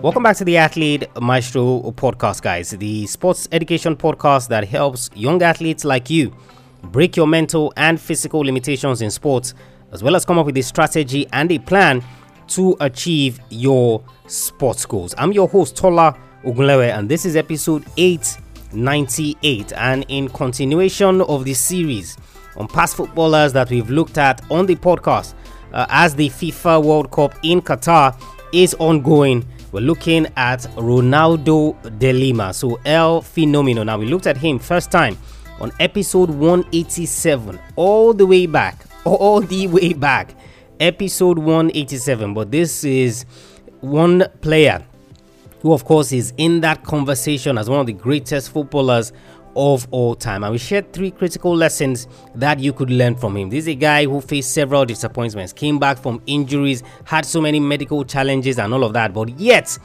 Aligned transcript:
Welcome 0.00 0.22
back 0.22 0.36
to 0.36 0.44
the 0.44 0.56
Athlete 0.56 1.04
Maestro 1.20 1.80
podcast, 1.92 2.42
guys, 2.42 2.70
the 2.70 3.06
sports 3.06 3.48
education 3.50 3.96
podcast 3.96 4.48
that 4.48 4.68
helps 4.68 5.10
young 5.14 5.42
athletes 5.42 5.84
like 5.84 6.08
you 6.08 6.32
break 6.84 7.16
your 7.16 7.26
mental 7.26 7.72
and 7.76 8.00
physical 8.00 8.40
limitations 8.40 9.02
in 9.02 9.10
sports, 9.10 9.54
as 9.92 10.02
well 10.02 10.14
as 10.16 10.24
come 10.24 10.38
up 10.38 10.46
with 10.46 10.56
a 10.56 10.62
strategy 10.62 11.26
and 11.32 11.50
a 11.50 11.58
plan 11.58 12.04
to 12.46 12.76
achieve 12.80 13.40
your 13.50 14.02
sports 14.26 14.86
goals. 14.86 15.14
I'm 15.18 15.32
your 15.32 15.48
host, 15.48 15.76
Tola 15.76 16.16
Ogunlewe, 16.44 16.96
and 16.96 17.08
this 17.08 17.26
is 17.26 17.36
episode 17.36 17.84
898. 17.96 19.72
And 19.72 20.06
in 20.08 20.28
continuation 20.28 21.20
of 21.22 21.44
the 21.44 21.54
series 21.54 22.16
on 22.56 22.68
past 22.68 22.96
footballers 22.96 23.52
that 23.52 23.70
we've 23.70 23.90
looked 23.90 24.18
at 24.18 24.48
on 24.50 24.66
the 24.66 24.76
podcast, 24.76 25.34
uh, 25.72 25.86
as 25.88 26.14
the 26.14 26.28
FIFA 26.28 26.84
World 26.84 27.10
Cup 27.10 27.34
in 27.42 27.60
Qatar 27.60 28.18
is 28.52 28.74
ongoing, 28.74 29.44
we're 29.72 29.80
looking 29.80 30.26
at 30.36 30.60
Ronaldo 30.76 31.76
de 31.98 32.12
Lima, 32.12 32.54
so 32.54 32.80
El 32.84 33.20
Fenomeno. 33.20 33.84
Now, 33.84 33.98
we 33.98 34.06
looked 34.06 34.26
at 34.26 34.36
him 34.36 34.58
first 34.58 34.90
time 34.90 35.18
on 35.60 35.72
episode 35.80 36.30
187, 36.30 37.58
all 37.76 38.14
the 38.14 38.24
way 38.24 38.46
back, 38.46 38.84
all 39.04 39.40
the 39.40 39.66
way 39.66 39.92
back, 39.92 40.34
episode 40.80 41.38
187. 41.38 42.32
But 42.32 42.50
this 42.50 42.84
is 42.84 43.26
one 43.80 44.24
player 44.40 44.84
who, 45.60 45.72
of 45.72 45.84
course, 45.84 46.12
is 46.12 46.32
in 46.36 46.60
that 46.60 46.84
conversation 46.84 47.58
as 47.58 47.68
one 47.68 47.80
of 47.80 47.86
the 47.86 47.92
greatest 47.92 48.52
footballers 48.52 49.12
of 49.58 49.88
all 49.90 50.14
time. 50.14 50.44
And 50.44 50.52
we 50.52 50.58
shared 50.58 50.92
three 50.92 51.10
critical 51.10 51.54
lessons 51.54 52.06
that 52.36 52.60
you 52.60 52.72
could 52.72 52.90
learn 52.90 53.16
from 53.16 53.36
him. 53.36 53.50
This 53.50 53.64
is 53.64 53.68
a 53.68 53.74
guy 53.74 54.04
who 54.04 54.20
faced 54.20 54.54
several 54.54 54.84
disappointments, 54.84 55.52
came 55.52 55.80
back 55.80 55.98
from 55.98 56.22
injuries, 56.26 56.84
had 57.04 57.26
so 57.26 57.40
many 57.40 57.58
medical 57.58 58.04
challenges, 58.04 58.58
and 58.58 58.72
all 58.72 58.84
of 58.84 58.92
that, 58.92 59.12
but 59.12 59.28
yet 59.38 59.76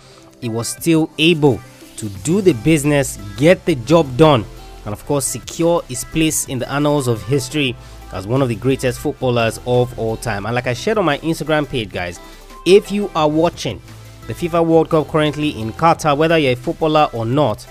he 0.42 0.48
was 0.48 0.68
still 0.68 1.10
able 1.18 1.60
to 1.98 2.08
do 2.24 2.40
the 2.40 2.54
business, 2.54 3.18
get 3.38 3.66
the 3.66 3.76
job 3.76 4.16
done, 4.16 4.46
and 4.86 4.94
of 4.94 5.04
course, 5.06 5.26
secure 5.26 5.82
his 5.84 6.04
place 6.06 6.48
in 6.48 6.60
the 6.60 6.72
annals 6.72 7.08
of 7.08 7.24
history 7.24 7.76
as 8.12 8.28
one 8.28 8.44
of 8.44 8.50
the 8.50 8.56
greatest 8.56 9.00
footballers 9.00 9.60
of 9.66 9.98
all 9.98 10.18
time. 10.18 10.46
And 10.46 10.54
like 10.54 10.68
I 10.68 10.74
shared 10.74 11.00
on 11.00 11.06
my 11.06 11.18
Instagram 11.20 11.68
page, 11.68 11.92
guys, 11.92 12.20
if 12.66 12.92
you 12.92 13.10
are 13.16 13.28
watching 13.28 13.82
the 14.28 14.34
FIFA 14.34 14.66
World 14.66 14.90
Cup 14.90 15.08
currently 15.08 15.50
in 15.60 15.74
Qatar, 15.74 16.16
whether 16.16 16.38
you're 16.38 16.54
a 16.54 16.56
footballer 16.56 17.10
or 17.12 17.26
not, 17.26 17.66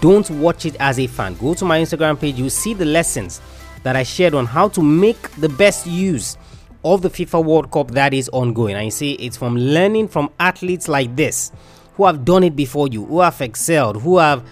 don't 0.00 0.28
watch 0.30 0.66
it 0.66 0.76
as 0.80 0.98
a 0.98 1.06
fan. 1.06 1.34
Go 1.34 1.54
to 1.54 1.64
my 1.64 1.80
Instagram 1.80 2.18
page, 2.18 2.38
you 2.38 2.50
see 2.50 2.74
the 2.74 2.84
lessons 2.84 3.40
that 3.82 3.96
I 3.96 4.02
shared 4.02 4.34
on 4.34 4.46
how 4.46 4.68
to 4.68 4.82
make 4.82 5.30
the 5.36 5.48
best 5.48 5.86
use 5.86 6.36
of 6.84 7.02
the 7.02 7.10
FIFA 7.10 7.44
World 7.44 7.70
Cup 7.70 7.92
that 7.92 8.12
is 8.12 8.28
ongoing. 8.30 8.76
I 8.76 8.88
see, 8.88 9.12
it's 9.14 9.36
from 9.36 9.56
learning 9.56 10.08
from 10.08 10.30
athletes 10.40 10.88
like 10.88 11.14
this 11.16 11.52
who 11.94 12.06
have 12.06 12.24
done 12.24 12.42
it 12.42 12.56
before 12.56 12.88
you, 12.88 13.04
who 13.04 13.20
have 13.20 13.40
excelled, 13.40 14.00
who 14.02 14.18
have 14.18 14.44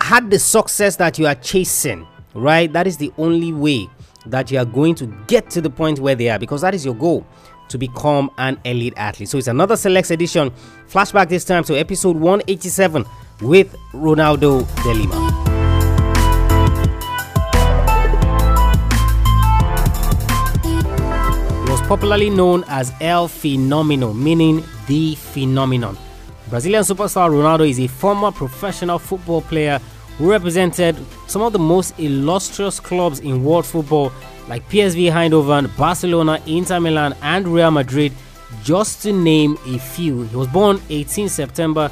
had 0.00 0.30
the 0.30 0.38
success 0.38 0.96
that 0.96 1.18
you 1.18 1.26
are 1.26 1.34
chasing, 1.34 2.06
right? 2.34 2.72
That 2.72 2.86
is 2.86 2.96
the 2.96 3.12
only 3.18 3.52
way 3.52 3.88
that 4.26 4.50
you 4.50 4.58
are 4.58 4.64
going 4.64 4.94
to 4.96 5.06
get 5.26 5.50
to 5.50 5.60
the 5.60 5.70
point 5.70 5.98
where 5.98 6.14
they 6.14 6.30
are 6.30 6.38
because 6.38 6.62
that 6.62 6.74
is 6.74 6.84
your 6.84 6.94
goal 6.94 7.26
to 7.68 7.78
become 7.78 8.30
an 8.38 8.58
elite 8.64 8.94
athlete. 8.96 9.28
So 9.28 9.38
it's 9.38 9.48
another 9.48 9.76
select 9.76 10.10
edition. 10.10 10.50
Flashback 10.88 11.28
this 11.28 11.44
time 11.44 11.64
to 11.64 11.78
episode 11.78 12.16
187 12.16 13.04
with 13.40 13.76
Ronaldo 13.92 14.66
de 14.82 14.94
Lima. 14.94 15.30
He 21.64 21.70
was 21.70 21.80
popularly 21.88 22.30
known 22.30 22.64
as 22.68 22.92
El 23.00 23.28
Fenomeno, 23.28 24.14
meaning 24.14 24.62
the 24.86 25.14
phenomenon. 25.16 25.96
Brazilian 26.48 26.84
superstar 26.84 27.30
Ronaldo 27.30 27.68
is 27.68 27.80
a 27.80 27.86
former 27.86 28.30
professional 28.30 28.98
football 28.98 29.40
player 29.42 29.80
who 30.18 30.30
represented 30.30 30.96
some 31.26 31.42
of 31.42 31.52
the 31.52 31.58
most 31.58 31.98
illustrious 31.98 32.78
clubs 32.78 33.20
in 33.20 33.42
world 33.42 33.66
football 33.66 34.12
like 34.48 34.68
PSV 34.68 35.10
Eindhoven, 35.10 35.74
Barcelona, 35.76 36.40
Inter 36.46 36.80
Milan, 36.80 37.16
and 37.22 37.48
Real 37.48 37.70
Madrid, 37.70 38.12
just 38.62 39.02
to 39.02 39.12
name 39.12 39.58
a 39.66 39.78
few. 39.78 40.22
He 40.24 40.36
was 40.36 40.46
born 40.48 40.80
18 40.90 41.28
September 41.28 41.90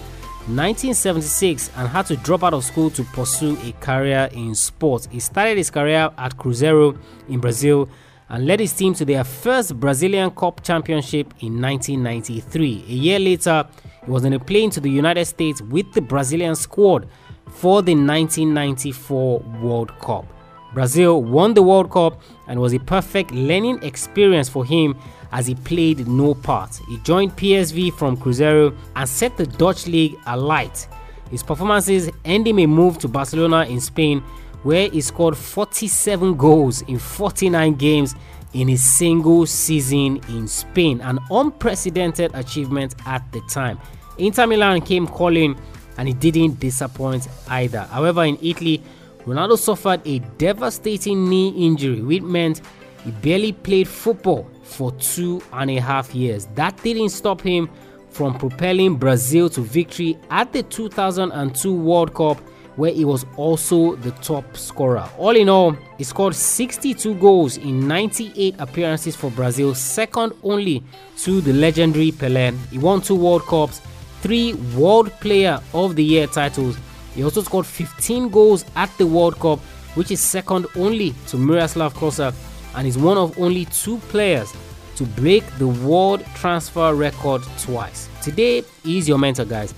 1976 0.49 1.71
and 1.77 1.89
had 1.89 2.05
to 2.07 2.17
drop 2.17 2.43
out 2.43 2.53
of 2.53 2.65
school 2.65 2.91
to 2.91 3.05
pursue 3.05 3.57
a 3.63 3.71
career 3.81 4.29
in 4.33 4.57
sports. 4.57 5.07
He 5.11 5.21
started 5.21 5.57
his 5.57 5.71
career 5.71 6.11
at 6.19 6.37
Cruzeiro 6.37 6.99
in 7.29 7.39
Brazil 7.39 7.89
and 8.29 8.45
led 8.45 8.59
his 8.59 8.73
team 8.73 8.93
to 8.95 9.05
their 9.05 9.23
first 9.23 9.79
Brazilian 9.79 10.33
Cup 10.33 10.65
championship 10.65 11.33
in 11.41 11.61
1993. 11.61 12.85
A 12.89 12.93
year 12.93 13.19
later, 13.21 13.65
he 14.05 14.11
was 14.11 14.25
on 14.25 14.33
a 14.33 14.41
plane 14.41 14.71
to 14.71 14.81
the 14.81 14.91
United 14.91 15.27
States 15.27 15.63
with 15.63 15.93
the 15.93 16.01
Brazilian 16.01 16.57
squad 16.57 17.09
for 17.47 17.81
the 17.81 17.95
1994 17.95 19.39
World 19.63 19.97
Cup. 20.01 20.27
Brazil 20.75 21.23
won 21.23 21.55
the 21.55 21.63
World 21.63 21.91
Cup 21.91 22.21
and 22.49 22.61
was 22.61 22.73
a 22.73 22.79
perfect 22.79 23.31
learning 23.31 23.83
experience 23.83 24.49
for 24.49 24.65
him 24.65 24.97
as 25.33 25.47
he 25.47 25.55
played 25.55 26.07
no 26.07 26.35
part. 26.35 26.81
He 26.89 26.99
joined 26.99 27.37
PSV 27.37 27.95
from 27.95 28.17
Cruzeiro 28.17 28.77
and 28.97 29.09
set 29.09 29.37
the 29.37 29.47
Dutch 29.47 29.87
league 29.87 30.19
alight. 30.27 30.87
His 31.31 31.43
performances 31.43 32.11
earned 32.27 32.47
him 32.47 32.59
a 32.59 32.67
move 32.67 32.99
to 32.99 33.09
Barcelona 33.09 33.65
in 33.65 33.81
Spain, 33.81 34.21
where 34.63 34.89
he 34.91 35.01
scored 35.01 35.37
47 35.37 36.37
goals 36.37 36.83
in 36.83 36.99
49 36.99 37.75
games 37.75 38.15
in 38.53 38.69
his 38.69 38.85
single 38.85 39.47
season 39.47 40.21
in 40.29 40.47
Spain, 40.47 41.01
an 41.01 41.19
unprecedented 41.31 42.31
achievement 42.35 42.95
at 43.07 43.31
the 43.33 43.41
time. 43.49 43.79
Inter 44.19 44.47
Milan 44.47 44.83
came 44.83 45.07
calling 45.07 45.59
and 45.97 46.09
he 46.09 46.15
didn't 46.15 46.61
disappoint 46.61 47.29
either. 47.49 47.81
However, 47.91 48.25
in 48.25 48.39
Italy, 48.43 48.83
Ronaldo 49.27 49.57
suffered 49.57 50.01
a 50.07 50.19
devastating 50.39 51.29
knee 51.29 51.51
injury, 51.51 52.01
which 52.03 52.23
meant 52.23 52.63
he 53.05 53.11
barely 53.11 53.53
played 53.53 53.89
football 53.89 54.49
for 54.63 54.93
two 54.93 55.43
and 55.53 55.71
a 55.71 55.77
half 55.81 56.15
years. 56.15 56.47
That 56.55 56.81
didn't 56.83 57.11
stop 57.11 57.41
him 57.41 57.69
from 58.11 58.39
propelling 58.39 58.97
Brazil 58.97 59.49
to 59.51 59.61
victory 59.61 60.19
at 60.31 60.53
the 60.53 60.63
2002 60.63 61.75
World 61.75 62.15
Cup, 62.15 62.39
where 62.77 62.93
he 62.93 63.05
was 63.05 63.25
also 63.37 63.97
the 63.97 64.11
top 64.13 64.57
scorer. 64.57 65.09
All 65.19 65.37
in 65.37 65.49
all, 65.49 65.77
he 65.99 66.05
scored 66.05 66.35
62 66.35 67.15
goals 67.17 67.59
in 67.59 67.87
98 67.87 68.55
appearances 68.59 69.15
for 69.15 69.31
Brazil, 69.31 69.75
second 69.75 70.33
only 70.43 70.83
to 71.19 71.41
the 71.41 71.53
legendary 71.53 72.13
Pelé. 72.13 72.57
He 72.71 72.79
won 72.79 73.01
two 73.03 73.15
World 73.17 73.43
Cups, 73.43 73.81
three 74.21 74.55
World 74.77 75.11
Player 75.21 75.61
of 75.75 75.97
the 75.97 76.05
Year 76.05 76.27
titles. 76.27 76.77
He 77.15 77.25
also 77.25 77.43
scored 77.43 77.67
15 77.67 78.29
goals 78.31 78.65
at 78.77 78.91
the 78.99 79.07
World 79.07 79.39
Cup, 79.39 79.59
which 79.95 80.11
is 80.11 80.21
second 80.21 80.67
only 80.77 81.15
to 81.29 81.37
Miroslav 81.37 81.95
Klose 81.95 82.35
and 82.75 82.87
is 82.87 82.97
one 82.97 83.19
of 83.19 83.39
only 83.39 83.67
two 83.67 83.99
players 84.09 84.53
to 84.97 85.05
break 85.05 85.45
the 85.59 85.69
world 85.69 86.25
transfer 86.35 86.95
record 86.95 87.43
twice. 87.59 88.09
Today 88.23 88.63
is 88.85 89.09
your 89.09 89.19
mentor, 89.19 89.45
guys, 89.45 89.75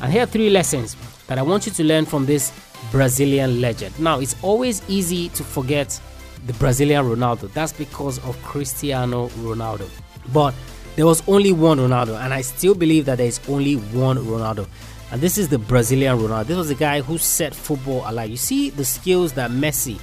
and 0.00 0.12
here 0.12 0.22
are 0.22 0.26
three 0.26 0.50
lessons 0.50 0.96
that 1.26 1.38
I 1.38 1.42
want 1.42 1.66
you 1.66 1.72
to 1.72 1.84
learn 1.84 2.04
from 2.06 2.26
this 2.26 2.52
Brazilian 2.90 3.60
legend. 3.60 3.98
Now, 3.98 4.20
it's 4.20 4.36
always 4.42 4.82
easy 4.88 5.28
to 5.30 5.44
forget 5.44 6.00
the 6.46 6.52
Brazilian 6.54 7.04
Ronaldo. 7.04 7.52
That's 7.52 7.72
because 7.72 8.18
of 8.24 8.40
Cristiano 8.42 9.28
Ronaldo. 9.28 9.88
But 10.32 10.54
there 10.96 11.06
was 11.06 11.22
only 11.28 11.52
one 11.52 11.78
Ronaldo, 11.78 12.18
and 12.20 12.32
I 12.32 12.40
still 12.40 12.74
believe 12.74 13.04
that 13.06 13.18
there 13.18 13.26
is 13.26 13.40
only 13.48 13.74
one 13.74 14.16
Ronaldo. 14.18 14.66
And 15.10 15.20
this 15.20 15.38
is 15.38 15.48
the 15.48 15.58
Brazilian 15.58 16.18
Ronaldo. 16.18 16.46
This 16.46 16.56
was 16.56 16.68
the 16.68 16.74
guy 16.74 17.00
who 17.00 17.18
set 17.18 17.54
football 17.54 18.02
alive. 18.06 18.30
You 18.30 18.36
see 18.36 18.70
the 18.70 18.84
skills 18.84 19.32
that 19.34 19.50
Messi 19.50 19.98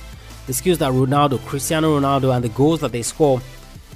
the 0.48 0.54
skills 0.54 0.78
that 0.80 0.92
Ronaldo, 0.92 1.44
Cristiano 1.46 2.00
Ronaldo, 2.00 2.36
and 2.36 2.44
the 2.44 2.50
goals 2.50 2.82
that 2.82 2.92
they 2.92 3.02
score, 3.02 3.42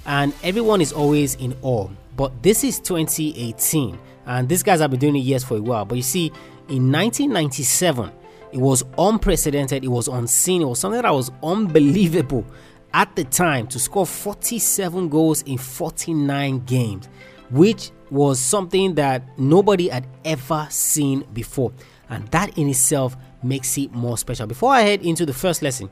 and 0.05 0.33
everyone 0.43 0.81
is 0.81 0.91
always 0.91 1.35
in 1.35 1.55
awe. 1.61 1.87
But 2.15 2.43
this 2.43 2.63
is 2.63 2.79
2018, 2.79 3.97
and 4.25 4.49
these 4.49 4.63
guys 4.63 4.79
have 4.79 4.91
been 4.91 4.99
doing 4.99 5.15
it 5.15 5.19
years 5.19 5.43
for 5.43 5.57
a 5.57 5.61
while. 5.61 5.85
But 5.85 5.95
you 5.95 6.01
see, 6.01 6.27
in 6.67 6.91
1997, 6.91 8.11
it 8.51 8.57
was 8.57 8.83
unprecedented, 8.97 9.83
it 9.83 9.89
was 9.89 10.07
unseen, 10.07 10.63
it 10.63 10.65
was 10.65 10.79
something 10.79 11.01
that 11.01 11.13
was 11.13 11.31
unbelievable 11.43 12.45
at 12.93 13.15
the 13.15 13.23
time 13.23 13.67
to 13.67 13.77
score 13.77 14.05
47 14.05 15.09
goals 15.09 15.43
in 15.43 15.57
49 15.59 16.59
games, 16.65 17.07
which 17.51 17.91
was 18.11 18.39
something 18.39 18.95
that 18.95 19.23
nobody 19.37 19.89
had 19.89 20.07
ever 20.25 20.67
seen 20.69 21.25
before. 21.33 21.71
And 22.09 22.27
that 22.29 22.57
in 22.57 22.69
itself 22.69 23.15
makes 23.43 23.77
it 23.77 23.91
more 23.91 24.17
special. 24.17 24.47
Before 24.47 24.71
I 24.71 24.81
head 24.81 25.01
into 25.03 25.25
the 25.25 25.33
first 25.33 25.61
lesson, 25.61 25.89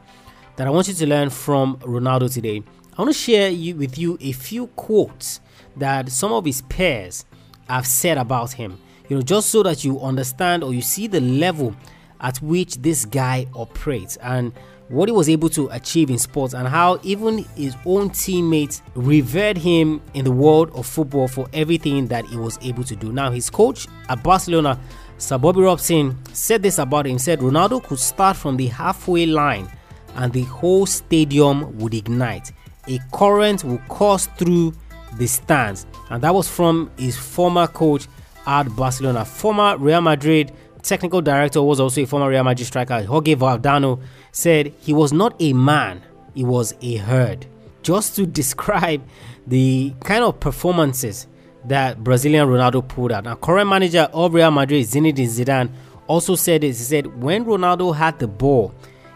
that 0.55 0.67
I 0.67 0.71
want 0.71 0.87
you 0.87 0.93
to 0.95 1.07
learn 1.07 1.29
from 1.29 1.77
Ronaldo 1.77 2.33
today. 2.33 2.63
I 2.97 3.01
want 3.01 3.13
to 3.13 3.19
share 3.19 3.49
you, 3.49 3.75
with 3.75 3.97
you 3.97 4.17
a 4.19 4.31
few 4.31 4.67
quotes 4.67 5.39
that 5.75 6.09
some 6.09 6.33
of 6.33 6.45
his 6.45 6.63
peers 6.63 7.25
have 7.69 7.85
said 7.85 8.17
about 8.17 8.53
him. 8.53 8.79
You 9.07 9.17
know, 9.17 9.21
just 9.21 9.51
so 9.51 9.63
that 9.63 9.85
you 9.85 10.01
understand 10.01 10.63
or 10.63 10.73
you 10.73 10.81
see 10.81 11.07
the 11.07 11.21
level 11.21 11.75
at 12.19 12.41
which 12.41 12.77
this 12.77 13.05
guy 13.05 13.45
operates. 13.53 14.17
And 14.17 14.51
what 14.89 15.09
he 15.09 15.13
was 15.13 15.27
able 15.29 15.49
to 15.49 15.67
achieve 15.69 16.09
in 16.09 16.17
sports 16.17 16.53
and 16.53 16.67
how 16.67 16.99
even 17.03 17.39
his 17.55 17.75
own 17.85 18.09
teammates 18.09 18.81
revered 18.95 19.57
him 19.57 20.01
in 20.13 20.23
the 20.23 20.31
world 20.31 20.71
of 20.73 20.85
football 20.85 21.27
for 21.27 21.47
everything 21.53 22.07
that 22.07 22.25
he 22.25 22.37
was 22.37 22.57
able 22.61 22.83
to 22.83 22.95
do. 22.95 23.11
Now, 23.11 23.31
his 23.31 23.49
coach 23.49 23.87
at 24.09 24.23
Barcelona, 24.23 24.79
Sir 25.17 25.37
Bobby 25.37 25.61
Robson, 25.61 26.17
said 26.33 26.63
this 26.63 26.77
about 26.77 27.05
him. 27.05 27.19
said 27.19 27.39
Ronaldo 27.39 27.83
could 27.83 27.99
start 27.99 28.37
from 28.37 28.57
the 28.57 28.67
halfway 28.67 29.25
line 29.25 29.69
and 30.15 30.31
the 30.31 30.43
whole 30.43 30.85
stadium 30.85 31.77
would 31.77 31.93
ignite. 31.93 32.51
A 32.87 32.99
current 33.11 33.63
would 33.63 33.85
course 33.89 34.27
through 34.37 34.73
the 35.17 35.27
stands. 35.27 35.85
And 36.09 36.23
that 36.23 36.33
was 36.33 36.47
from 36.47 36.89
his 36.97 37.17
former 37.17 37.67
coach 37.67 38.07
at 38.45 38.63
Barcelona. 38.75 39.25
Former 39.25 39.77
Real 39.77 40.01
Madrid 40.01 40.53
technical 40.81 41.21
director 41.21 41.61
was 41.61 41.79
also 41.79 42.01
a 42.01 42.05
former 42.05 42.29
Real 42.29 42.43
Madrid 42.43 42.67
striker, 42.67 43.03
Jorge 43.03 43.35
Valdano, 43.35 44.01
said 44.31 44.73
he 44.79 44.93
was 44.93 45.13
not 45.13 45.35
a 45.39 45.53
man, 45.53 46.01
he 46.33 46.43
was 46.43 46.73
a 46.81 46.97
herd. 46.97 47.45
Just 47.83 48.15
to 48.15 48.25
describe 48.41 49.01
the 49.45 49.93
kind 50.03 50.23
of 50.23 50.39
performances 50.39 51.27
that 51.65 52.03
Brazilian 52.03 52.47
Ronaldo 52.47 52.87
pulled 52.87 53.11
out. 53.11 53.25
Now, 53.25 53.35
current 53.35 53.69
manager 53.69 54.09
of 54.13 54.33
Real 54.33 54.51
Madrid, 54.51 54.85
Zinedine 54.85 55.27
Zidane, 55.27 55.69
also 56.07 56.35
said 56.35 56.61
this. 56.61 56.79
He 56.79 56.85
said 56.85 57.21
when 57.21 57.45
Ronaldo 57.45 57.95
had 57.95 58.19
the 58.19 58.27
ball, 58.27 58.73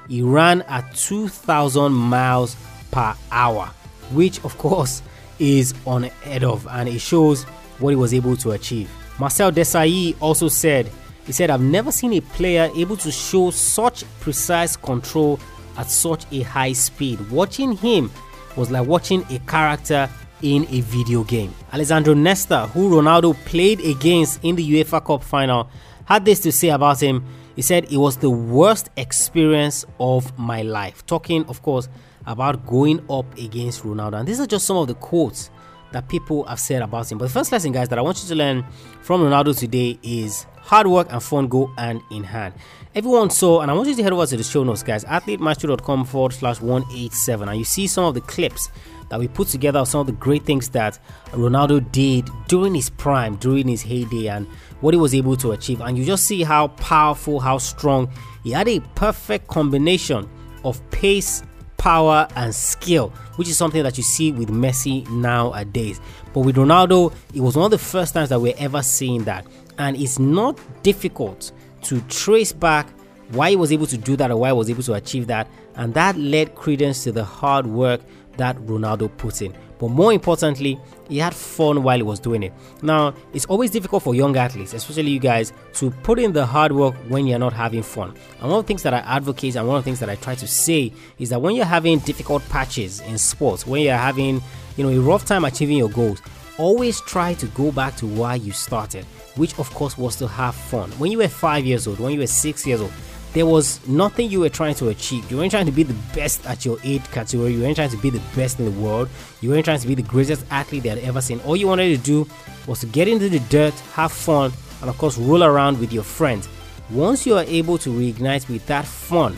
he 0.08 0.22
ran 0.22 0.62
at 0.64 0.94
2,000 0.96 1.92
miles 1.92 2.56
per 2.92 3.16
hour, 3.32 3.68
which 4.12 4.44
of 4.44 4.58
course 4.58 5.02
is 5.40 5.74
unheard 5.88 6.44
of, 6.44 6.68
and 6.70 6.90
it 6.90 7.00
shows 7.00 7.44
what 7.80 7.90
he 7.90 7.96
was 7.96 8.14
able 8.14 8.36
to 8.38 8.52
achieve. 8.52 8.90
Marcel 9.20 9.52
Desailly 9.52 10.16
also 10.20 10.48
said 10.48 10.90
he 11.26 11.32
said, 11.32 11.50
I've 11.50 11.62
never 11.62 11.92
seen 11.92 12.14
a 12.14 12.22
player 12.22 12.70
able 12.76 12.98
to 12.98 13.12
show 13.12 13.52
such 13.52 14.04
precise 14.20 14.76
control 14.76 15.40
at 15.78 15.90
such 15.90 16.26
a 16.32 16.42
high 16.42 16.74
speed. 16.74 17.30
Watching 17.30 17.74
him 17.74 18.12
was 18.56 18.72
like 18.72 18.88
watching 18.88 19.24
a 19.30 19.40
character 19.40 20.10
in 20.42 20.66
a 20.70 20.82
video 20.82 21.24
game. 21.24 21.54
Alessandro 21.74 22.14
Nesta, 22.14 22.68
who 22.68 22.90
Ronaldo 22.90 23.36
played 23.46 23.80
against 23.82 24.44
in 24.44 24.56
the 24.56 24.72
UEFA 24.72 25.06
Cup 25.06 25.24
final, 25.24 25.70
had 26.06 26.26
this 26.26 26.40
to 26.42 26.52
say 26.52 26.70
about 26.70 27.02
him. 27.02 27.24
He 27.56 27.62
said 27.62 27.92
it 27.92 27.98
was 27.98 28.18
the 28.18 28.30
worst 28.30 28.90
experience 28.98 29.86
of 30.00 30.38
my 30.38 30.64
life. 30.64 31.06
Talking, 31.06 31.46
of 31.46 31.62
course, 31.62 31.90
about 32.26 32.66
going 32.66 33.06
up 33.10 33.38
against 33.38 33.84
Ronaldo. 33.84 34.20
And 34.20 34.28
these 34.28 34.40
are 34.40 34.48
just 34.48 34.66
some 34.66 34.78
of 34.78 34.88
the 34.88 34.96
quotes 34.96 35.50
that 35.92 36.08
people 36.08 36.44
have 36.46 36.60
said 36.60 36.82
about 36.82 37.12
him. 37.12 37.18
But 37.18 37.26
the 37.26 37.32
first 37.32 37.52
lesson, 37.52 37.72
guys, 37.72 37.90
that 37.90 38.00
I 38.00 38.02
want 38.02 38.22
you 38.24 38.30
to 38.30 38.36
learn 38.36 38.66
from 39.02 39.22
Ronaldo 39.22 39.58
today 39.58 40.00
is 40.04 40.46
hard 40.58 40.88
work 40.88 41.08
and 41.12 41.22
fun 41.22 41.48
go 41.48 41.68
hand 41.78 42.02
in 42.12 42.24
hand. 42.24 42.54
Everyone 42.94 43.30
saw, 43.30 43.62
and 43.62 43.72
I 43.72 43.74
want 43.74 43.88
you 43.90 43.96
to 43.96 44.04
head 44.04 44.14
over 44.14 44.26
to 44.26 44.38
the 44.38 44.44
show 44.44 44.64
notes, 44.64 44.84
guys, 44.84 45.04
athletemaestro.com 45.06 46.06
forward 46.06 46.34
slash 46.34 46.62
187, 46.62 47.50
and 47.50 47.58
you 47.58 47.64
see 47.64 47.88
some 47.88 48.06
of 48.06 48.14
the 48.14 48.22
clips 48.22 48.70
that 49.10 49.20
we 49.20 49.28
put 49.28 49.48
together 49.50 49.80
of 49.80 49.88
some 49.88 50.02
of 50.02 50.08
the 50.08 50.14
great 50.14 50.44
things 50.44 50.70
that 50.70 51.00
Ronaldo 51.32 51.92
did 51.92 52.30
during 52.48 52.74
his 52.74 52.90
prime, 52.90 53.36
during 53.38 53.68
his 53.68 53.82
heyday, 53.82 54.28
and 54.28 54.48
what 54.80 54.94
he 54.94 55.00
was 55.00 55.14
able 55.14 55.36
to 55.38 55.52
achieve. 55.52 55.82
And 55.82 55.98
you 55.98 56.06
just 56.06 56.26
see 56.26 56.44
how 56.44 56.70
powerful, 56.70 57.40
how 57.40 57.58
strong 57.58 58.10
he 58.44 58.52
had 58.52 58.68
a 58.68 58.80
perfect 58.96 59.48
combination 59.48 60.30
of 60.64 60.82
pace, 60.92 61.44
power, 61.82 62.28
and 62.36 62.54
skill, 62.54 63.10
which 63.38 63.50
is 63.50 63.58
something 63.58 63.82
that 63.82 63.98
you 63.98 64.04
see 64.04 64.32
with 64.32 64.50
Messi 64.50 65.10
nowadays. 65.10 66.00
But 66.32 66.42
with 66.42 66.56
Ronaldo, 66.56 67.12
it 67.34 67.42
was 67.42 67.56
one 67.56 67.66
of 67.66 67.72
the 67.72 67.80
first 67.80 68.14
times 68.14 68.30
that 68.30 68.40
we're 68.40 68.54
ever 68.60 68.84
seeing 68.84 69.24
that 69.24 69.48
and 69.80 69.98
it's 69.98 70.20
not 70.20 70.60
difficult 70.84 71.52
to 71.82 72.00
trace 72.02 72.54
back 72.54 72.88
why 73.30 73.50
he 73.50 73.56
was 73.56 73.72
able 73.72 73.88
to 73.88 73.98
do 73.98 74.16
that 74.16 74.30
or 74.30 74.38
why 74.38 74.50
he 74.50 74.54
was 74.54 74.70
able 74.70 74.84
to 74.84 74.94
achieve 74.94 75.26
that 75.26 75.48
and 75.76 75.96
that 75.96 76.16
led 76.18 76.54
credence 76.54 77.04
to 77.04 77.12
the 77.12 77.24
hard 77.24 77.66
work 77.66 78.00
that 78.38 78.56
Ronaldo 78.58 79.10
put 79.18 79.42
in. 79.42 79.52
But 79.82 79.90
more 79.90 80.14
importantly, 80.14 80.80
he 81.10 81.18
had 81.18 81.34
fun 81.34 81.82
while 81.82 81.98
he 81.98 82.04
was 82.04 82.20
doing 82.20 82.44
it. 82.44 82.54
Now, 82.84 83.16
it's 83.34 83.46
always 83.46 83.72
difficult 83.72 84.04
for 84.04 84.14
young 84.14 84.38
athletes, 84.38 84.76
especially 84.76 85.10
you 85.10 85.20
guys, 85.20 85.54
to 85.74 85.90
put 85.90 86.20
in 86.20 86.34
the 86.34 86.46
hard 86.46 86.72
work 86.72 86.94
when 87.10 87.26
you're 87.26 87.40
not 87.40 87.52
having 87.52 87.82
fun. 87.82 88.16
And 88.40 88.52
one 88.52 88.60
of 88.60 88.66
the 88.66 88.68
things 88.68 88.84
that 88.84 88.94
I 88.94 89.00
advocate 89.00 89.56
and 89.56 89.68
one 89.68 89.78
of 89.78 89.84
the 89.84 89.86
things 89.88 90.00
that 90.00 90.10
I 90.10 90.18
try 90.18 90.36
to 90.36 90.48
say 90.48 90.94
is 91.18 91.30
that 91.30 91.42
when 91.42 91.56
you're 91.56 91.66
having 91.66 91.98
difficult 91.98 92.48
patches 92.48 93.00
in 93.00 93.18
sports, 93.18 93.66
when 93.66 93.82
you're 93.82 93.98
having, 93.98 94.44
you 94.78 94.84
know, 94.84 94.92
a 94.92 95.00
rough 95.00 95.26
time 95.26 95.46
achieving 95.46 95.78
your 95.78 95.90
goals, 95.90 96.22
always 96.60 97.02
try 97.02 97.34
to 97.34 97.48
go 97.48 97.72
back 97.72 97.96
to 97.96 98.06
why 98.06 98.36
you 98.36 98.52
started 98.52 99.04
which 99.36 99.58
of 99.60 99.74
course 99.74 99.98
was 99.98 100.16
to 100.18 100.28
have 100.28 100.56
fun. 100.56 100.90
When 100.92 101.12
you 101.12 101.20
were 101.20 101.28
five 101.28 101.66
years 101.66 101.88
old, 101.88 102.00
when 102.00 102.14
you 102.14 102.20
were 102.20 102.28
six 102.28 102.66
years 102.66 102.82
old, 102.82 102.92
there 103.34 103.46
was 103.46 103.86
nothing 103.88 104.30
you 104.30 104.42
were 104.42 104.50
trying 104.50 104.76
to 104.76 104.90
achieve. 104.90 105.30
You 105.32 105.38
weren't 105.38 105.52
trying 105.52 105.66
to 105.66 105.72
be 105.72 105.84
the 105.84 105.96
best 106.14 106.46
at 106.46 106.66
your 106.66 106.78
age 106.84 107.04
category. 107.12 107.54
You 107.54 107.62
weren't 107.62 107.78
trying 107.78 107.90
to 107.90 107.98
be 107.98 108.10
the 108.10 108.22
best 108.36 108.60
in 108.60 108.66
the 108.66 108.72
world. 108.72 109.10
You 109.40 109.50
weren't 109.50 109.66
trying 109.66 109.80
to 109.80 109.88
be 109.88 109.96
the 109.96 110.02
greatest 110.02 110.46
athlete 110.52 110.84
they 110.84 110.90
had 110.90 111.00
ever 111.00 111.22
seen. 111.22 111.40
All 111.42 111.56
you 111.56 111.68
wanted 111.68 111.98
to 111.98 112.04
do 112.04 112.28
was 112.68 112.82
to 112.82 112.88
get 112.88 113.08
into 113.08 113.30
the 113.30 113.40
dirt, 113.40 113.74
have 113.94 114.12
fun, 114.12 114.52
and 114.82 114.90
of 114.90 114.98
course, 114.98 115.18
roll 115.18 115.44
around 115.44 115.80
with 115.80 115.94
your 115.94 116.04
friends. 116.04 116.50
Once 116.90 117.26
you 117.26 117.36
are 117.38 117.46
able 117.48 117.78
to 117.78 117.90
reignite 117.90 118.50
with 118.50 118.66
that 118.66 118.86
fun, 118.86 119.38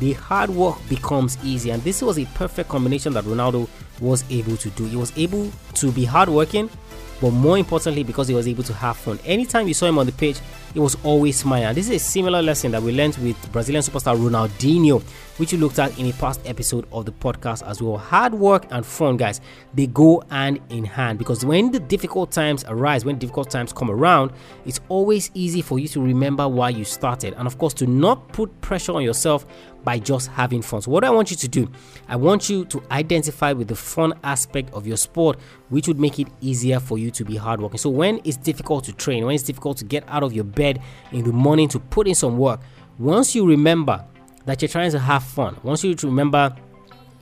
the 0.00 0.14
hard 0.14 0.48
work 0.50 0.76
becomes 0.88 1.36
easy. 1.44 1.70
And 1.70 1.82
this 1.82 2.00
was 2.00 2.18
a 2.18 2.24
perfect 2.34 2.70
combination 2.70 3.12
that 3.12 3.24
Ronaldo 3.24 3.68
was 4.00 4.24
able 4.30 4.56
to 4.56 4.70
do. 4.70 4.86
He 4.86 4.96
was 4.96 5.12
able 5.18 5.50
to 5.74 5.92
be 5.92 6.04
hardworking 6.04 6.70
but 7.24 7.30
more 7.30 7.56
importantly, 7.56 8.02
because 8.02 8.28
he 8.28 8.34
was 8.34 8.46
able 8.46 8.62
to 8.64 8.74
have 8.74 8.98
fun. 8.98 9.18
Anytime 9.24 9.66
you 9.66 9.72
saw 9.72 9.86
him 9.86 9.96
on 9.96 10.04
the 10.04 10.12
pitch, 10.12 10.40
he 10.74 10.78
was 10.78 10.94
always 11.02 11.38
smiling. 11.38 11.64
And 11.64 11.74
this 11.74 11.88
is 11.88 11.96
a 11.96 11.98
similar 11.98 12.42
lesson 12.42 12.72
that 12.72 12.82
we 12.82 12.92
learned 12.92 13.16
with 13.16 13.50
Brazilian 13.50 13.82
superstar 13.82 14.14
Ronaldinho, 14.14 15.02
which 15.36 15.52
we 15.52 15.58
looked 15.58 15.78
at 15.78 15.98
in 15.98 16.06
a 16.06 16.12
past 16.14 16.40
episode 16.44 16.86
of 16.92 17.04
the 17.04 17.12
podcast 17.12 17.66
as 17.66 17.82
well. 17.82 17.96
Hard 17.96 18.34
work 18.34 18.66
and 18.70 18.84
fun, 18.86 19.16
guys, 19.16 19.40
they 19.74 19.86
go 19.86 20.22
hand 20.30 20.60
in 20.68 20.84
hand 20.84 21.18
because 21.18 21.44
when 21.44 21.70
the 21.70 21.80
difficult 21.80 22.30
times 22.30 22.64
arise, 22.68 23.04
when 23.04 23.18
difficult 23.18 23.50
times 23.50 23.72
come 23.72 23.90
around, 23.90 24.32
it's 24.64 24.80
always 24.88 25.30
easy 25.34 25.60
for 25.60 25.78
you 25.78 25.88
to 25.88 26.00
remember 26.00 26.48
why 26.48 26.68
you 26.68 26.84
started. 26.84 27.34
And 27.34 27.46
of 27.46 27.58
course, 27.58 27.74
to 27.74 27.86
not 27.86 28.28
put 28.28 28.60
pressure 28.60 28.92
on 28.92 29.02
yourself 29.02 29.46
by 29.82 29.98
just 29.98 30.28
having 30.28 30.62
fun. 30.62 30.82
So, 30.82 30.90
what 30.90 31.04
I 31.04 31.10
want 31.10 31.30
you 31.30 31.36
to 31.36 31.48
do, 31.48 31.70
I 32.08 32.16
want 32.16 32.48
you 32.48 32.64
to 32.66 32.82
identify 32.90 33.52
with 33.52 33.68
the 33.68 33.76
fun 33.76 34.14
aspect 34.22 34.72
of 34.72 34.86
your 34.86 34.96
sport, 34.96 35.38
which 35.68 35.86
would 35.88 36.00
make 36.00 36.18
it 36.18 36.28
easier 36.40 36.80
for 36.80 36.96
you 36.96 37.10
to 37.10 37.24
be 37.24 37.36
hardworking. 37.36 37.78
So, 37.78 37.90
when 37.90 38.20
it's 38.24 38.36
difficult 38.36 38.84
to 38.84 38.92
train, 38.92 39.26
when 39.26 39.34
it's 39.34 39.44
difficult 39.44 39.76
to 39.78 39.84
get 39.84 40.04
out 40.08 40.22
of 40.22 40.32
your 40.32 40.44
bed 40.44 40.80
in 41.12 41.24
the 41.24 41.32
morning 41.32 41.68
to 41.68 41.78
put 41.78 42.08
in 42.08 42.14
some 42.14 42.38
work, 42.38 42.60
once 42.98 43.34
you 43.34 43.46
remember 43.46 44.04
that 44.46 44.60
you're 44.62 44.68
trying 44.68 44.90
to 44.90 44.98
have 44.98 45.22
fun, 45.22 45.56
once 45.62 45.84
you 45.84 45.94
remember 46.02 46.54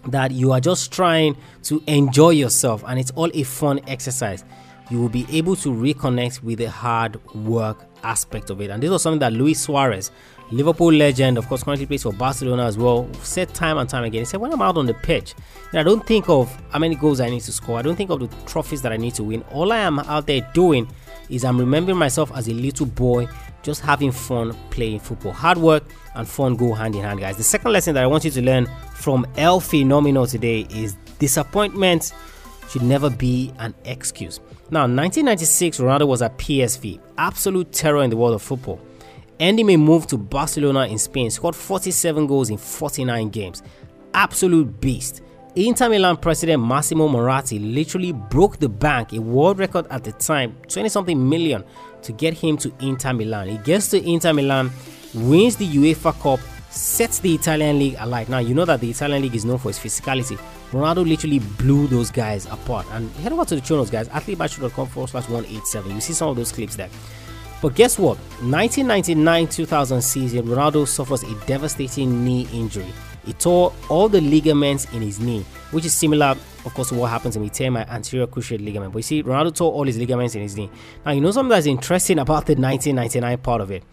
that 0.07 0.33
you 0.33 0.53
are 0.53 0.61
just 0.61 0.93
trying 0.93 1.37
to 1.63 1.83
enjoy 1.87 2.31
yourself 2.31 2.83
and 2.87 2.99
it's 2.99 3.13
all 3.13 3.31
a 3.35 3.43
fun 3.45 3.81
exercise, 3.87 4.45
you 4.91 5.01
will 5.01 5.09
be 5.09 5.27
able 5.31 5.57
to 5.57 5.69
reconnect 5.69 6.43
with 6.43 6.59
the 6.59 6.71
hard 6.71 7.23
work 7.35 7.87
aspect 8.03 8.51
of 8.51 8.61
it. 8.61 8.71
And 8.71 8.83
this 8.83 8.91
was 8.91 9.03
something 9.03 9.21
that 9.21 9.33
Luis 9.33 9.61
Suarez 9.61 10.11
Liverpool 10.53 10.93
legend, 10.93 11.39
of 11.39 11.49
course, 11.49 11.65
currently 11.65 11.87
plays 11.87 12.03
for 12.03 12.13
Barcelona 12.13 12.67
as 12.67 12.77
well, 12.77 13.09
said 13.23 13.55
time 13.55 13.79
and 13.79 13.89
time 13.89 14.05
again. 14.05 14.21
He 14.21 14.25
said, 14.27 14.39
When 14.39 14.53
I'm 14.53 14.61
out 14.61 14.77
on 14.77 14.85
the 14.85 14.93
pitch, 14.93 15.35
I 15.73 15.83
don't 15.83 16.07
think 16.07 16.29
of 16.29 16.55
how 16.71 16.79
many 16.79 16.95
goals 16.95 17.21
I 17.21 17.31
need 17.31 17.41
to 17.43 17.53
score. 17.53 17.79
I 17.79 17.83
don't 17.83 17.97
think 17.97 18.11
of 18.11 18.21
the 18.21 18.29
trophies 18.45 18.83
that 18.83 18.93
I 18.93 18.99
need 18.99 19.15
to 19.15 19.25
win. 19.25 19.43
All 19.51 19.73
I 19.73 19.79
am 19.79 19.99
out 20.01 20.27
there 20.27 20.47
doing 20.53 20.93
is 21.31 21.43
I'm 21.43 21.59
remembering 21.59 21.97
myself 21.97 22.31
as 22.35 22.49
a 22.49 22.53
little 22.53 22.85
boy, 22.85 23.29
just 23.63 23.81
having 23.81 24.13
fun 24.13 24.57
playing 24.71 25.01
football. 25.01 25.33
Hard 25.33 25.59
work 25.59 25.85
and 26.15 26.27
fun 26.29 26.57
go 26.57 26.73
hand 26.73 26.95
in 26.95 27.03
hand, 27.03 27.21
guys. 27.21 27.37
The 27.37 27.43
second 27.43 27.73
lesson 27.73 27.95
that 27.95 28.03
I 28.03 28.07
want 28.07 28.25
you 28.25 28.31
to 28.33 28.43
learn 28.43 28.69
from 28.95 29.27
El 29.37 29.61
Fenomeno 29.61 30.29
today 30.31 30.67
is 30.71 30.95
disappointment 31.19 32.13
should 32.69 32.83
never 32.83 33.11
be 33.11 33.53
an 33.59 33.75
excuse. 33.85 34.41
Now, 34.71 34.83
1996, 34.83 35.79
Ronaldo 35.79 36.07
was 36.07 36.23
at 36.23 36.39
PSV, 36.39 37.01
absolute 37.19 37.71
terror 37.73 38.03
in 38.03 38.11
the 38.11 38.17
world 38.17 38.35
of 38.35 38.43
football. 38.43 38.81
Andy 39.39 39.65
May 39.65 39.77
move 39.77 40.07
to 40.07 40.17
Barcelona 40.17 40.87
in 40.87 40.99
Spain, 40.99 41.31
scored 41.31 41.57
47 41.57 42.27
goals 42.27 42.49
in 42.49 42.57
49 42.57 43.29
games. 43.29 43.63
Absolute 44.15 44.81
beast. 44.81 45.21
Inter 45.55 45.91
Milan 45.91 46.17
president 46.17 46.63
Massimo 46.63 47.09
Moratti 47.09 47.59
literally 47.59 48.13
broke 48.13 48.59
the 48.59 48.69
bank, 48.69 49.13
a 49.13 49.21
world 49.21 49.59
record 49.59 49.87
at 49.91 50.03
the 50.05 50.13
time, 50.13 50.57
20 50.69 50.89
something 50.89 51.29
million, 51.29 51.63
to 52.03 52.13
get 52.13 52.35
him 52.35 52.57
to 52.59 52.73
Inter 52.81 53.13
Milan. 53.13 53.49
He 53.49 53.59
gets 53.59 53.89
to 53.91 54.03
Inter 54.03 54.33
Milan, 54.33 54.71
wins 55.15 55.57
the 55.57 55.67
UEFA 55.67 56.19
Cup, 56.21 56.41
sets 56.71 57.19
the 57.19 57.35
Italian 57.35 57.79
league 57.79 57.97
alight. 57.99 58.29
Now, 58.29 58.39
you 58.39 58.55
know 58.55 58.65
that 58.65 58.81
the 58.81 58.91
Italian 58.91 59.23
league 59.23 59.35
is 59.35 59.45
known 59.45 59.59
for 59.59 59.69
its 59.71 59.79
physicality. 59.79 60.39
Ronaldo 60.71 61.07
literally 61.07 61.39
blew 61.39 61.87
those 61.87 62.11
guys 62.11 62.47
apart. 62.47 62.87
And 62.93 63.11
head 63.17 63.33
over 63.33 63.45
to 63.45 63.55
the 63.55 63.61
channels, 63.61 63.91
guys, 63.91 64.09
athletemaestro.com 64.09 64.89
forward 64.89 65.11
slash 65.11 65.29
187. 65.29 65.95
You 65.95 66.01
see 66.01 66.15
some 66.15 66.31
of 66.31 66.37
those 66.37 66.51
clips 66.51 66.77
there. 66.77 66.89
But 67.63 67.77
guess 67.77 67.97
what? 67.97 68.19
1999-2000 68.41 70.03
season, 70.03 70.47
Ronaldo 70.47 70.87
suffers 70.87 71.23
a 71.23 71.33
devastating 71.47 72.25
knee 72.25 72.49
injury. 72.53 72.93
He 73.25 73.33
tore 73.35 73.73
all 73.89 74.09
the 74.09 74.21
ligaments 74.21 74.93
in 74.93 75.01
his 75.01 75.21
knee, 75.21 75.45
which 75.71 75.85
is 75.85 75.95
similar, 75.95 76.35
of 76.65 76.75
course, 76.75 76.89
to 76.89 76.97
what 76.97 77.11
happens 77.11 77.37
when 77.37 77.45
he 77.45 77.51
tear 77.51 77.71
my 77.71 77.85
anterior 77.85 78.27
cruciate 78.27 78.65
ligament. 78.65 78.93
But 78.93 78.99
you 78.99 79.03
see, 79.05 79.23
Ronaldo 79.23 79.55
tore 79.55 79.73
all 79.73 79.85
his 79.85 79.97
ligaments 79.97 80.35
in 80.35 80.43
his 80.43 80.57
knee. 80.57 80.69
Now, 81.07 81.13
you 81.13 81.21
know 81.21 81.31
something 81.31 81.51
that's 81.51 81.67
interesting 81.67 82.19
about 82.19 82.47
the 82.47 82.57
1999 82.57 83.39
part 83.39 83.61
of 83.61 83.71
it. 83.71 83.85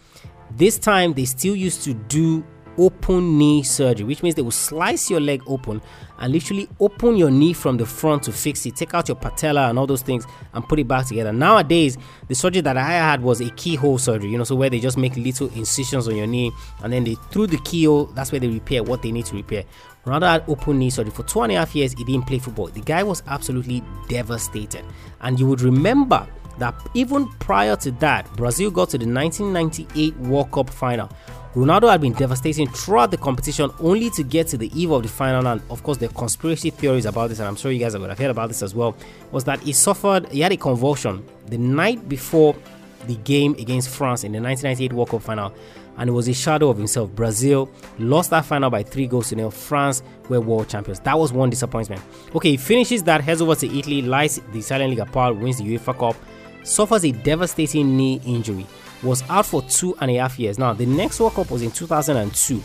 This 0.50 0.80
time, 0.80 1.14
they 1.14 1.26
still 1.26 1.56
used 1.56 1.84
to 1.84 1.94
do 1.94 2.44
open 2.80 3.38
knee 3.38 3.62
surgery, 3.62 4.06
which 4.06 4.24
means 4.24 4.36
they 4.36 4.42
will 4.42 4.52
slice 4.52 5.10
your 5.10 5.20
leg 5.20 5.44
open 5.46 5.82
and 6.18 6.34
literally 6.34 6.68
open 6.80 7.16
your 7.16 7.30
knee 7.30 7.54
from 7.54 7.78
the 7.78 7.86
front 7.86 8.24
to 8.24 8.32
fix 8.32 8.66
it, 8.66 8.76
take 8.76 8.94
out 8.94 9.08
your 9.08 9.16
patella 9.16 9.70
and 9.70 9.78
all 9.78 9.86
those 9.86 10.02
things 10.02 10.26
and 10.54 10.68
put 10.68 10.80
it 10.80 10.88
back 10.88 11.06
together. 11.06 11.32
Nowadays, 11.34 11.98
the 12.28 12.36
surgery 12.36 12.62
that 12.62 12.78
I 12.78 12.84
had 12.92 13.22
was 13.22 13.42
a 13.42 13.50
keyhole 13.52 13.98
surgery, 13.98 14.30
you 14.30 14.38
know, 14.38 14.44
so 14.44 14.56
where 14.56 14.70
they 14.70 14.80
just 14.80 14.98
make 14.98 15.16
little 15.16 15.50
incisions 15.50 16.08
on 16.08 16.16
your 16.16 16.28
knee 16.28 16.52
and 16.84 16.92
then 16.92 17.04
they 17.04 17.16
through 17.32 17.48
the 17.48 17.58
keyhole, 17.58 18.06
that's 18.06 18.32
where 18.32 18.40
they 18.40 18.48
repair 18.48 18.82
what 18.84 19.02
they 19.02 19.12
need 19.12 19.26
to 19.26 19.36
repair. 19.36 19.66
Ronaldo 20.06 20.32
had 20.32 20.44
open 20.48 20.80
knee 20.80 20.90
surgery 20.90 21.14
for 21.14 21.24
two 21.24 21.42
and 21.42 21.52
a 21.52 21.56
half 21.56 21.76
years. 21.76 21.94
He 21.94 22.04
didn't 22.04 22.26
play 22.26 22.40
football. 22.40 22.68
The 22.68 22.82
guy 22.82 23.04
was 23.04 23.22
absolutely 23.28 23.84
devastated, 24.08 24.86
and 25.22 25.40
you 25.40 25.46
would 25.48 25.62
remember 25.62 26.26
that 26.60 26.76
even 26.94 27.28
prior 27.40 27.76
to 27.78 27.92
that, 27.92 28.32
Brazil 28.36 28.70
got 28.70 28.90
to 28.90 28.98
the 28.98 29.06
1998 29.06 30.16
World 30.18 30.52
Cup 30.52 30.70
final. 30.70 31.10
Ronaldo 31.56 31.90
had 31.90 32.00
been 32.00 32.14
devastating 32.14 32.68
throughout 32.68 33.10
the 33.10 33.18
competition 33.18 33.72
only 33.80 34.12
to 34.12 34.24
get 34.24 34.48
to 34.48 34.58
the 34.58 34.72
eve 34.80 34.92
of 34.92 35.02
the 35.02 35.10
final. 35.10 35.48
And 35.48 35.62
of 35.72 35.82
course, 35.82 35.98
the 35.98 36.08
conspiracy 36.10 36.70
theories 36.70 37.08
about 37.08 37.30
this, 37.30 37.40
and 37.40 37.48
I'm 37.48 37.56
sure 37.56 37.72
you 37.72 37.80
guys 37.80 37.94
have 37.94 38.04
heard 38.04 38.30
about 38.30 38.50
this 38.50 38.62
as 38.62 38.76
well, 38.76 38.96
was 39.32 39.46
that 39.46 39.60
he 39.62 39.74
suffered, 39.74 40.30
he 40.32 40.42
had 40.42 40.52
a 40.52 40.58
convulsion 40.58 41.26
the 41.48 41.58
night 41.58 42.08
before 42.08 42.56
the 43.08 43.16
game 43.16 43.56
against 43.56 43.90
France 43.90 44.24
in 44.24 44.32
the 44.32 44.40
1998 44.40 44.94
World 44.94 45.10
Cup 45.10 45.24
final. 45.24 45.54
And 45.98 46.08
it 46.08 46.14
was 46.14 46.28
a 46.28 46.34
shadow 46.34 46.70
of 46.70 46.78
himself. 46.78 47.10
Brazil 47.12 47.70
lost 47.98 48.30
that 48.30 48.46
final 48.46 48.70
by 48.70 48.84
three 48.84 49.08
goals 49.08 49.30
to 49.30 49.36
nil. 49.36 49.50
France 49.50 50.04
were 50.30 50.40
world 50.40 50.70
champions. 50.70 51.00
That 51.00 51.18
was 51.18 51.34
one 51.34 51.50
disappointment. 51.50 52.02
Okay, 52.36 52.52
he 52.52 52.58
finishes 52.58 53.02
that, 53.04 53.22
heads 53.22 53.42
over 53.42 53.56
to 53.56 53.78
Italy, 53.78 54.04
lies 54.04 54.40
the 54.54 54.60
Italian 54.60 54.92
League 54.92 55.00
apart, 55.00 55.36
wins 55.36 55.58
the 55.58 55.64
UEFA 55.64 55.98
Cup, 55.98 56.16
suffers 56.64 57.04
a 57.06 57.12
devastating 57.12 57.98
knee 57.98 58.22
injury, 58.24 58.68
was 59.04 59.24
out 59.30 59.46
for 59.46 59.62
two 59.64 59.96
and 60.02 60.12
a 60.12 60.16
half 60.16 60.40
years. 60.40 60.60
Now, 60.60 60.74
the 60.74 60.86
next 60.86 61.20
World 61.20 61.34
Cup 61.34 61.52
was 61.52 61.62
in 61.62 61.72
2002. 61.72 62.62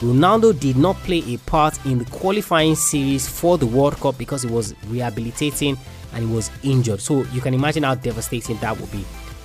Ronaldo 0.00 0.58
did 0.58 0.76
not 0.76 0.96
play 0.96 1.22
a 1.28 1.38
part 1.38 1.84
in 1.86 1.98
the 1.98 2.04
qualifying 2.06 2.74
series 2.74 3.28
for 3.28 3.56
the 3.56 3.66
World 3.66 3.96
Cup 3.98 4.18
because 4.18 4.42
he 4.42 4.50
was 4.50 4.74
rehabilitating 4.86 5.78
and 6.12 6.28
he 6.28 6.34
was 6.34 6.50
injured. 6.64 7.00
So 7.00 7.22
you 7.32 7.40
can 7.40 7.54
imagine 7.54 7.84
how 7.84 7.94
devastating 7.94 8.56
that 8.58 8.78
would 8.80 8.90
be. 8.90 9.04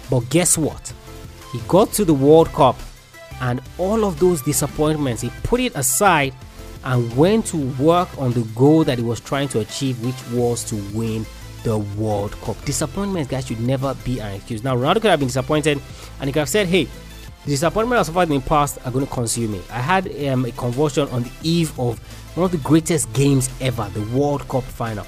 But 0.10 0.22
guess 0.29 0.58
what? 0.58 0.94
He 1.51 1.60
got 1.67 1.91
to 1.94 2.06
the 2.06 2.13
World 2.13 2.48
Cup 2.50 2.75
and 3.39 3.62
all 3.77 4.03
of 4.03 4.20
those 4.20 4.41
disappointments, 4.41 5.22
he 5.22 5.29
put 5.44 5.60
it 5.60 5.75
aside 5.75 6.34
and 6.84 7.15
went 7.15 7.46
to 7.48 7.58
work 7.75 8.10
on 8.17 8.32
the 8.32 8.41
goal 8.56 8.84
that 8.84 8.98
he 8.98 9.03
was 9.03 9.20
trying 9.20 9.48
to 9.50 9.60
achieve, 9.60 10.03
which 10.03 10.32
was 10.32 10.63
to 10.65 10.75
win 10.98 11.25
the 11.63 11.77
World 11.77 12.31
Cup. 12.41 12.63
Disappointments, 12.65 13.29
guys, 13.29 13.47
should 13.47 13.59
never 13.59 13.93
be 14.05 14.19
an 14.19 14.35
excuse. 14.35 14.63
Now, 14.63 14.75
Ronaldo 14.75 15.01
could 15.01 15.11
have 15.11 15.19
been 15.19 15.27
disappointed 15.27 15.81
and 16.19 16.27
he 16.27 16.33
could 16.33 16.39
have 16.39 16.49
said, 16.49 16.67
hey, 16.67 16.87
the 17.45 17.51
disappointment 17.51 17.99
I 17.99 18.03
suffered 18.03 18.29
in 18.29 18.39
the 18.41 18.45
past 18.47 18.77
are 18.85 18.91
going 18.91 19.05
to 19.05 19.11
consume 19.11 19.53
me. 19.53 19.61
I 19.69 19.79
had 19.79 20.07
um, 20.27 20.45
a 20.45 20.51
convulsion 20.51 21.07
on 21.09 21.23
the 21.23 21.31
eve 21.43 21.77
of 21.79 21.99
one 22.35 22.45
of 22.45 22.51
the 22.51 22.57
greatest 22.57 23.11
games 23.13 23.49
ever, 23.61 23.89
the 23.93 24.01
World 24.17 24.47
Cup 24.47 24.63
final. 24.63 25.05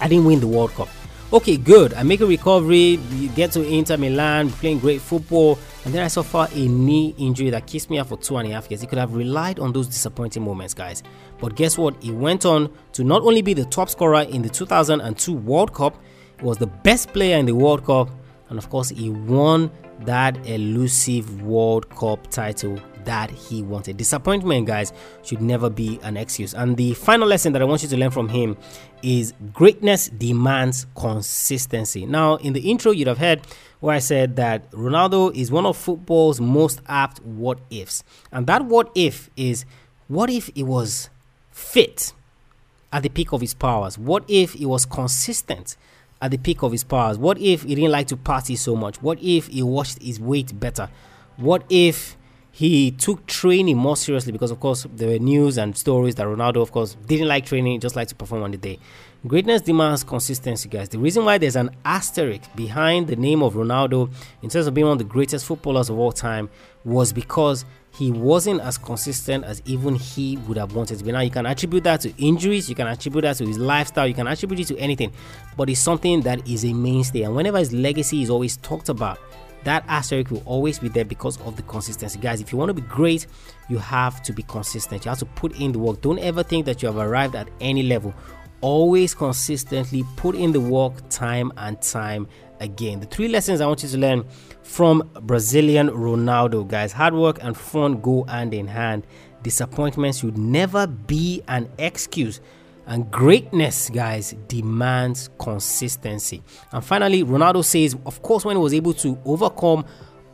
I 0.00 0.08
didn't 0.08 0.24
win 0.24 0.40
the 0.40 0.46
World 0.46 0.70
Cup. 0.72 0.88
Okay, 1.30 1.58
good. 1.58 1.92
I 1.92 2.04
make 2.04 2.22
a 2.22 2.26
recovery, 2.26 2.98
get 3.34 3.52
to 3.52 3.62
Inter 3.62 3.98
Milan, 3.98 4.48
playing 4.48 4.78
great 4.78 5.02
football, 5.02 5.58
and 5.84 5.92
then 5.92 6.02
I 6.02 6.08
suffer 6.08 6.48
a 6.50 6.68
knee 6.68 7.14
injury 7.18 7.50
that 7.50 7.66
keeps 7.66 7.90
me 7.90 7.98
out 7.98 8.06
for 8.06 8.16
two 8.16 8.38
and 8.38 8.48
a 8.48 8.54
half 8.54 8.70
years. 8.70 8.80
He 8.80 8.86
could 8.86 8.96
have 8.96 9.12
relied 9.14 9.58
on 9.58 9.74
those 9.74 9.88
disappointing 9.88 10.42
moments, 10.42 10.72
guys. 10.72 11.02
But 11.38 11.54
guess 11.54 11.76
what? 11.76 12.02
He 12.02 12.12
went 12.12 12.46
on 12.46 12.72
to 12.92 13.04
not 13.04 13.20
only 13.20 13.42
be 13.42 13.52
the 13.52 13.66
top 13.66 13.90
scorer 13.90 14.22
in 14.22 14.40
the 14.40 14.48
2002 14.48 15.34
World 15.34 15.74
Cup, 15.74 16.02
he 16.40 16.46
was 16.46 16.56
the 16.56 16.66
best 16.66 17.12
player 17.12 17.36
in 17.36 17.44
the 17.44 17.54
World 17.54 17.84
Cup, 17.84 18.08
and 18.48 18.58
of 18.58 18.70
course, 18.70 18.88
he 18.88 19.10
won 19.10 19.70
that 20.06 20.46
elusive 20.46 21.42
World 21.42 21.90
Cup 21.90 22.30
title 22.30 22.80
that 23.08 23.30
he 23.30 23.62
wanted. 23.62 23.96
Disappointment, 23.96 24.66
guys, 24.66 24.92
should 25.22 25.40
never 25.40 25.70
be 25.70 25.98
an 26.02 26.18
excuse. 26.18 26.52
And 26.52 26.76
the 26.76 26.92
final 26.92 27.26
lesson 27.26 27.54
that 27.54 27.62
I 27.62 27.64
want 27.64 27.82
you 27.82 27.88
to 27.88 27.96
learn 27.96 28.10
from 28.10 28.28
him 28.28 28.54
is 29.02 29.32
greatness 29.54 30.10
demands 30.10 30.86
consistency. 30.94 32.04
Now, 32.04 32.36
in 32.36 32.52
the 32.52 32.70
intro, 32.70 32.92
you'd 32.92 33.08
have 33.08 33.16
heard 33.16 33.40
where 33.80 33.94
I 33.94 33.98
said 33.98 34.36
that 34.36 34.70
Ronaldo 34.72 35.34
is 35.34 35.50
one 35.50 35.64
of 35.64 35.78
football's 35.78 36.38
most 36.38 36.82
apt 36.86 37.24
what 37.24 37.60
ifs. 37.70 38.04
And 38.30 38.46
that 38.46 38.66
what 38.66 38.90
if 38.94 39.30
is 39.38 39.64
what 40.08 40.28
if 40.28 40.50
he 40.54 40.62
was 40.62 41.08
fit 41.50 42.12
at 42.92 43.02
the 43.02 43.08
peak 43.08 43.32
of 43.32 43.40
his 43.40 43.54
powers? 43.54 43.96
What 43.96 44.24
if 44.28 44.52
he 44.52 44.66
was 44.66 44.84
consistent? 44.84 45.78
At 46.20 46.32
the 46.32 46.36
peak 46.36 46.62
of 46.64 46.72
his 46.72 46.82
powers, 46.82 47.16
what 47.16 47.38
if 47.38 47.62
he 47.62 47.76
didn't 47.76 47.92
like 47.92 48.08
to 48.08 48.16
party 48.16 48.56
so 48.56 48.74
much? 48.74 49.00
What 49.00 49.22
if 49.22 49.46
he 49.46 49.62
washed 49.62 50.02
his 50.02 50.18
weight 50.18 50.58
better? 50.58 50.90
What 51.36 51.62
if 51.70 52.17
he 52.58 52.90
took 52.90 53.24
training 53.26 53.76
more 53.76 53.96
seriously 53.96 54.32
because 54.32 54.50
of 54.50 54.58
course 54.58 54.84
there 54.92 55.10
were 55.10 55.18
news 55.20 55.58
and 55.58 55.78
stories 55.78 56.16
that 56.16 56.26
Ronaldo 56.26 56.60
of 56.60 56.72
course 56.72 56.96
didn't 57.06 57.28
like 57.28 57.46
training 57.46 57.78
just 57.78 57.94
like 57.94 58.08
to 58.08 58.16
perform 58.16 58.42
on 58.42 58.50
the 58.50 58.56
day. 58.56 58.80
Greatness 59.28 59.62
demands 59.62 60.02
consistency 60.02 60.68
guys. 60.68 60.88
The 60.88 60.98
reason 60.98 61.24
why 61.24 61.38
there's 61.38 61.54
an 61.54 61.70
asterisk 61.84 62.52
behind 62.56 63.06
the 63.06 63.14
name 63.14 63.44
of 63.44 63.54
Ronaldo 63.54 64.12
in 64.42 64.50
terms 64.50 64.66
of 64.66 64.74
being 64.74 64.88
one 64.88 64.94
of 64.94 64.98
the 64.98 65.04
greatest 65.04 65.46
footballers 65.46 65.88
of 65.88 66.00
all 66.00 66.10
time 66.10 66.50
was 66.84 67.12
because 67.12 67.64
he 67.92 68.10
wasn't 68.10 68.60
as 68.62 68.76
consistent 68.76 69.44
as 69.44 69.62
even 69.64 69.94
he 69.94 70.36
would 70.38 70.56
have 70.56 70.74
wanted 70.74 70.98
to 70.98 71.04
be. 71.04 71.12
Now 71.12 71.20
you 71.20 71.30
can 71.30 71.46
attribute 71.46 71.84
that 71.84 72.00
to 72.00 72.12
injuries, 72.20 72.68
you 72.68 72.74
can 72.74 72.88
attribute 72.88 73.22
that 73.22 73.36
to 73.36 73.46
his 73.46 73.58
lifestyle, 73.58 74.08
you 74.08 74.14
can 74.14 74.26
attribute 74.26 74.58
it 74.58 74.66
to 74.74 74.78
anything, 74.78 75.12
but 75.56 75.70
it's 75.70 75.78
something 75.78 76.22
that 76.22 76.48
is 76.48 76.64
a 76.64 76.72
mainstay 76.72 77.22
and 77.22 77.36
whenever 77.36 77.58
his 77.58 77.72
legacy 77.72 78.20
is 78.22 78.30
always 78.30 78.56
talked 78.56 78.88
about 78.88 79.20
that 79.64 79.84
asterisk 79.88 80.30
will 80.30 80.42
always 80.46 80.78
be 80.78 80.88
there 80.88 81.04
because 81.04 81.40
of 81.42 81.56
the 81.56 81.62
consistency. 81.62 82.18
Guys, 82.18 82.40
if 82.40 82.52
you 82.52 82.58
want 82.58 82.68
to 82.68 82.74
be 82.74 82.82
great, 82.82 83.26
you 83.68 83.78
have 83.78 84.22
to 84.22 84.32
be 84.32 84.42
consistent. 84.44 85.04
You 85.04 85.10
have 85.10 85.18
to 85.18 85.26
put 85.26 85.58
in 85.60 85.72
the 85.72 85.78
work. 85.78 86.00
Don't 86.00 86.18
ever 86.18 86.42
think 86.42 86.66
that 86.66 86.82
you 86.82 86.86
have 86.86 86.96
arrived 86.96 87.34
at 87.34 87.48
any 87.60 87.82
level. 87.82 88.14
Always 88.60 89.14
consistently 89.14 90.04
put 90.16 90.34
in 90.34 90.52
the 90.52 90.60
work 90.60 90.94
time 91.10 91.52
and 91.56 91.80
time 91.80 92.26
again. 92.60 93.00
The 93.00 93.06
three 93.06 93.28
lessons 93.28 93.60
I 93.60 93.66
want 93.66 93.82
you 93.82 93.88
to 93.88 93.98
learn 93.98 94.24
from 94.62 95.08
Brazilian 95.22 95.88
Ronaldo, 95.90 96.66
guys. 96.66 96.92
Hard 96.92 97.14
work 97.14 97.38
and 97.42 97.56
fun 97.56 98.00
go 98.00 98.24
hand 98.24 98.54
in 98.54 98.66
hand. 98.66 99.06
Disappointments 99.42 100.18
should 100.18 100.36
never 100.36 100.86
be 100.86 101.42
an 101.46 101.70
excuse 101.78 102.40
and 102.88 103.10
greatness, 103.10 103.90
guys, 103.90 104.34
demands 104.48 105.28
consistency. 105.38 106.42
And 106.72 106.82
finally, 106.82 107.22
Ronaldo 107.22 107.62
says, 107.62 107.94
of 108.06 108.22
course, 108.22 108.46
when 108.46 108.56
he 108.56 108.62
was 108.62 108.72
able 108.72 108.94
to 108.94 109.18
overcome 109.26 109.84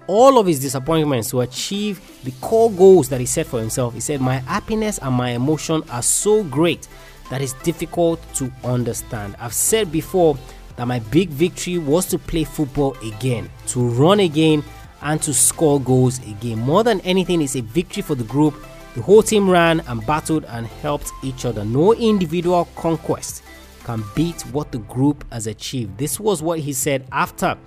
all 0.06 0.38
of 0.38 0.46
his 0.46 0.61
disappointments 0.61 1.30
to 1.30 1.40
achieve 1.40 2.00
the 2.23 2.30
core 2.40 2.70
goals 2.70 3.08
that 3.08 3.18
he 3.18 3.26
set 3.26 3.46
for 3.46 3.58
himself, 3.58 3.92
he 3.92 4.00
said, 4.00 4.20
My 4.20 4.37
happiness 4.37 4.99
and 4.99 5.12
my 5.14 5.30
emotion 5.30 5.82
are 5.90 6.02
so 6.02 6.44
great 6.44 6.87
that 7.28 7.42
it's 7.42 7.54
difficult 7.64 8.20
to 8.34 8.52
understand. 8.62 9.34
I've 9.40 9.52
said 9.52 9.90
before 9.90 10.38
that 10.76 10.87
my 10.87 11.00
big 11.00 11.30
victory 11.30 11.78
was 11.78 12.06
to 12.06 12.18
play 12.18 12.44
football 12.44 12.96
again, 13.04 13.50
to 13.68 13.80
run 13.80 14.20
again, 14.20 14.62
and 15.02 15.20
to 15.23 15.34
score 15.34 15.80
goals 15.80 16.18
again. 16.20 16.61
More 16.61 16.84
than 16.84 17.00
anything, 17.00 17.42
it's 17.42 17.56
a 17.56 17.62
victory 17.62 18.02
for 18.02 18.14
the 18.14 18.25
group 18.25 18.54
the 18.94 19.02
whole 19.02 19.22
team 19.22 19.50
ran 19.50 19.80
and 19.80 20.06
battled 20.06 20.44
and 20.44 20.66
helped 20.66 21.10
each 21.22 21.44
other. 21.44 21.64
No 21.64 21.94
individual 21.94 22.68
conquest 22.76 23.42
can 23.84 24.02
beat 24.14 24.42
what 24.52 24.72
the 24.72 24.78
group 24.78 25.24
has 25.32 25.46
achieved. 25.46 25.98
This 25.98 26.18
was 26.18 26.42
what 26.42 26.60
he 26.60 26.72
said 26.72 27.06
after 27.12 27.58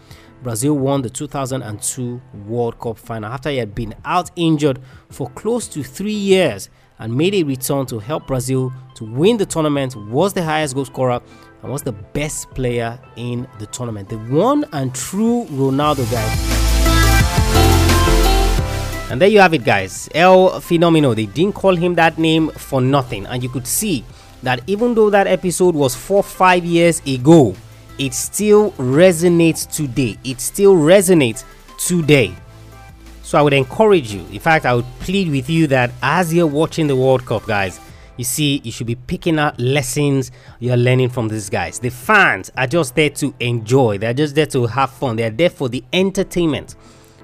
Brazil 0.41 0.77
won 0.77 1.01
the 1.01 1.09
2002 1.09 2.21
World 2.45 2.79
Cup 2.79 2.97
final 2.97 3.31
after 3.31 3.49
he 3.49 3.57
had 3.57 3.75
been 3.75 3.93
out 4.05 4.31
injured 4.35 4.79
for 5.09 5.29
close 5.31 5.67
to 5.67 5.83
3 5.83 6.11
years 6.11 6.69
and 6.99 7.15
made 7.15 7.35
a 7.35 7.43
return 7.43 7.85
to 7.87 7.99
help 7.99 8.25
Brazil 8.27 8.73
to 8.95 9.03
win 9.03 9.37
the 9.37 9.45
tournament 9.45 9.95
was 10.09 10.33
the 10.33 10.43
highest 10.43 10.75
goal 10.75 10.85
scorer 10.85 11.21
and 11.61 11.71
was 11.71 11.83
the 11.83 11.91
best 11.91 12.49
player 12.51 12.99
in 13.15 13.47
the 13.59 13.65
tournament. 13.67 14.09
The 14.09 14.17
one 14.17 14.65
and 14.73 14.93
true 14.95 15.45
Ronaldo 15.51 16.09
guy. 16.11 17.16
And 19.09 19.21
there 19.21 19.29
you 19.29 19.39
have 19.39 19.53
it, 19.53 19.63
guys. 19.63 20.09
El 20.13 20.49
Fenomeno. 20.59 21.15
They 21.15 21.27
didn't 21.27 21.55
call 21.55 21.75
him 21.75 21.95
that 21.95 22.17
name 22.17 22.49
for 22.49 22.81
nothing. 22.81 23.25
And 23.27 23.41
you 23.41 23.47
could 23.47 23.65
see 23.65 24.03
that 24.43 24.61
even 24.67 24.95
though 24.95 25.09
that 25.09 25.27
episode 25.27 25.75
was 25.75 25.95
four, 25.95 26.21
five 26.21 26.65
years 26.65 27.01
ago, 27.07 27.55
it 27.97 28.13
still 28.13 28.71
resonates 28.71 29.69
today. 29.73 30.17
It 30.23 30.41
still 30.41 30.75
resonates 30.75 31.45
today. 31.79 32.35
So 33.23 33.37
I 33.37 33.41
would 33.41 33.53
encourage 33.53 34.13
you, 34.13 34.21
in 34.31 34.39
fact, 34.39 34.65
I 34.65 34.73
would 34.73 34.85
plead 34.99 35.29
with 35.29 35.49
you 35.49 35.67
that 35.67 35.91
as 36.01 36.33
you're 36.33 36.47
watching 36.47 36.87
the 36.87 36.95
World 36.95 37.25
Cup, 37.25 37.45
guys, 37.45 37.79
you 38.15 38.23
see, 38.23 38.61
you 38.63 38.71
should 38.71 38.87
be 38.87 38.95
picking 38.95 39.37
up 39.37 39.55
lessons 39.57 40.31
you're 40.59 40.77
learning 40.77 41.09
from 41.09 41.27
these 41.27 41.49
guys. 41.49 41.77
The 41.77 41.89
fans 41.89 42.51
are 42.55 42.67
just 42.67 42.95
there 42.95 43.09
to 43.11 43.33
enjoy, 43.39 43.97
they're 43.97 44.13
just 44.13 44.33
there 44.35 44.45
to 44.47 44.65
have 44.67 44.91
fun, 44.91 45.17
they're 45.17 45.29
there 45.29 45.49
for 45.49 45.69
the 45.69 45.83
entertainment. 45.91 46.75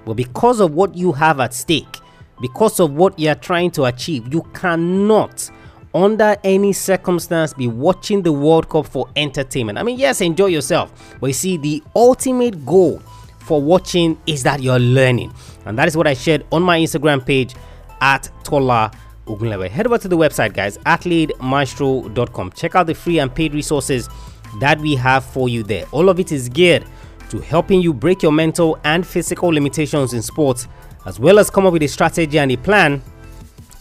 But 0.05 0.15
because 0.15 0.60
of 0.60 0.74
what 0.74 0.95
you 0.95 1.12
have 1.13 1.39
at 1.39 1.53
stake, 1.53 2.00
because 2.41 2.79
of 2.79 2.91
what 2.93 3.17
you 3.17 3.29
are 3.29 3.36
trying 3.36 3.72
to 3.72 3.86
achieve, 3.86 4.33
you 4.33 4.41
cannot, 4.53 5.50
under 5.93 6.36
any 6.43 6.74
circumstance, 6.74 7.53
be 7.53 7.67
watching 7.67 8.22
the 8.22 8.31
World 8.31 8.69
Cup 8.69 8.88
for 8.88 9.07
entertainment. 9.15 9.77
I 9.77 9.83
mean, 9.83 9.98
yes, 9.98 10.19
enjoy 10.22 10.48
yourself, 10.48 11.15
but 11.19 11.27
you 11.27 11.33
see, 11.33 11.57
the 11.57 11.81
ultimate 11.95 12.65
goal 12.65 13.00
for 13.39 13.62
watching 13.62 14.17
is 14.25 14.43
that 14.43 14.62
you're 14.62 14.79
learning. 14.79 15.33
And 15.65 15.77
that 15.77 15.88
is 15.88 15.95
what 15.95 16.07
I 16.07 16.13
shared 16.13 16.45
on 16.51 16.63
my 16.63 16.79
Instagram 16.79 17.25
page 17.25 17.55
at 18.01 18.29
Tola. 18.43 18.91
Head 19.25 19.88
over 19.88 19.98
to 19.98 20.10
the 20.10 20.17
website, 20.17 20.53
guys, 20.53 20.77
athletemaestro.com. 20.79 22.51
Check 22.51 22.75
out 22.75 22.88
the 22.88 22.93
free 22.93 23.19
and 23.19 23.33
paid 23.33 23.53
resources 23.53 24.10
that 24.60 24.77
we 24.79 24.95
have 24.95 25.24
for 25.24 25.48
you 25.48 25.63
there. 25.63 25.86
All 25.93 26.10
of 26.10 26.19
it 26.19 26.33
is 26.33 26.50
geared 26.50 26.83
to 27.33 27.39
helping 27.39 27.81
you 27.81 27.91
break 27.91 28.21
your 28.21 28.31
mental 28.31 28.77
and 28.83 29.07
physical 29.07 29.49
limitations 29.49 30.13
in 30.13 30.21
sports, 30.21 30.67
as 31.07 31.19
well 31.19 31.39
as 31.39 31.49
come 31.49 31.65
up 31.65 31.73
with 31.73 31.81
a 31.81 31.87
strategy 31.87 32.37
and 32.37 32.51
a 32.51 32.57
plan 32.57 33.01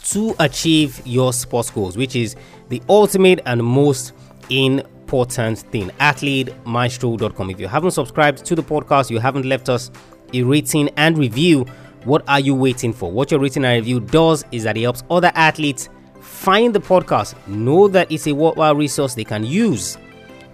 to 0.04 0.34
achieve 0.40 1.02
your 1.04 1.34
sports 1.34 1.68
goals, 1.68 1.94
which 1.94 2.16
is 2.16 2.34
the 2.70 2.80
ultimate 2.88 3.40
and 3.44 3.62
most 3.62 4.14
important 4.48 5.58
thing. 5.58 5.90
AthleteMaestro.com. 6.00 7.50
If 7.50 7.60
you 7.60 7.68
haven't 7.68 7.90
subscribed 7.90 8.42
to 8.46 8.54
the 8.54 8.62
podcast, 8.62 9.10
you 9.10 9.18
haven't 9.18 9.44
left 9.44 9.68
us 9.68 9.90
a 10.32 10.42
rating 10.42 10.88
and 10.96 11.18
review, 11.18 11.66
what 12.04 12.26
are 12.28 12.40
you 12.40 12.54
waiting 12.54 12.94
for? 12.94 13.12
What 13.12 13.30
your 13.30 13.38
rating 13.38 13.66
and 13.66 13.80
review 13.80 14.00
does 14.00 14.46
is 14.50 14.62
that 14.62 14.78
it 14.78 14.80
helps 14.80 15.04
other 15.10 15.30
athletes 15.34 15.90
find 16.22 16.74
the 16.74 16.80
podcast, 16.80 17.34
know 17.46 17.86
that 17.88 18.10
it's 18.10 18.26
a 18.26 18.32
worthwhile 18.32 18.74
resource 18.74 19.14
they 19.14 19.24
can 19.24 19.44
use, 19.44 19.98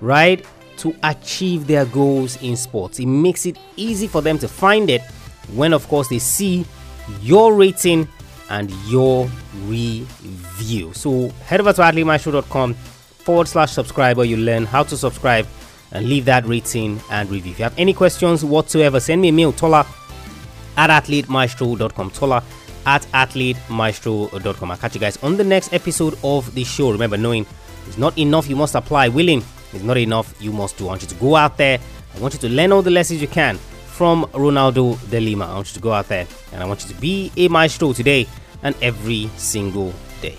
right, 0.01 0.45
to 0.79 0.95
achieve 1.03 1.67
their 1.67 1.85
goals 1.87 2.41
in 2.43 2.57
sports. 2.57 2.99
It 2.99 3.07
makes 3.07 3.47
it 3.47 3.59
easy 3.77 4.07
for 4.07 4.23
them 4.23 4.39
to 4.39 4.49
find 4.49 4.91
it 4.91 5.03
when, 5.55 5.73
of 5.73 5.87
course, 5.89 6.09
they 6.09 6.19
see 6.19 6.65
your 7.21 7.55
rating 7.55 8.09
and 8.51 8.71
your 8.87 9.29
review. 9.67 10.93
So 10.95 11.29
head 11.45 11.61
over 11.61 11.73
to 11.73 11.83
athletemaestro.com 11.83 12.75
forward 12.75 13.49
slash 13.49 13.73
subscriber. 13.73 14.25
You 14.25 14.37
learn 14.37 14.65
how 14.65 14.83
to 14.85 14.97
subscribe 14.97 15.47
and 15.93 16.09
leave 16.09 16.25
that 16.27 16.47
rating 16.47 17.01
and 17.11 17.31
review. 17.31 17.53
If 17.53 17.59
you 17.59 17.63
have 17.65 17.79
any 17.79 17.93
questions 17.93 18.45
whatsoever, 18.45 19.01
send 19.01 19.23
me 19.23 19.29
a 19.29 19.33
mail, 19.33 19.53
Tola 19.53 19.87
at 20.77 20.91
athletemaestro.com. 20.91 22.11
Tola 22.11 22.43
at 22.87 23.03
athletemaestro.com. 23.13 24.71
I'll 24.71 24.77
catch 24.77 24.95
you 24.95 25.01
guys 25.01 25.17
on 25.19 25.37
the 25.37 25.45
next 25.45 25.73
episode 25.73 26.19
of 26.23 26.55
the 26.55 26.65
show. 26.65 26.91
Remember, 26.91 27.17
knowing 27.17 27.47
is 27.87 27.99
not 27.99 28.17
enough, 28.19 28.49
you 28.49 28.57
must 28.57 28.75
apply. 28.75 29.09
Willing 29.09 29.43
is 29.73 29.83
not 29.83 29.97
enough, 29.97 30.35
you 30.41 30.53
must 30.53 30.77
do. 30.79 30.85
I 30.87 30.89
want 30.89 31.03
you 31.03 31.09
to 31.09 31.15
go 31.17 31.37
out 31.37 31.57
there. 31.57 31.79
I 32.15 32.19
want 32.21 32.35
you 32.35 32.41
to 32.41 32.49
learn 32.49 32.73
all 32.73 32.83
the 32.83 32.91
lessons 32.91 33.21
you 33.21 33.29
can 33.29 33.59
from 33.87 34.25
Ronaldo 34.27 34.99
de 35.11 35.21
Lima. 35.21 35.47
I 35.47 35.55
want 35.55 35.69
you 35.69 35.75
to 35.75 35.81
go 35.81 35.93
out 35.93 36.09
there 36.09 36.27
and 36.53 36.63
I 36.63 36.67
want 36.67 36.85
you 36.85 36.95
to 36.95 37.01
be 37.01 37.33
a 37.37 37.49
maestro 37.49 37.93
today 37.93 38.27
and 38.63 38.75
every 38.83 39.29
single 39.37 39.93
day. 40.21 40.37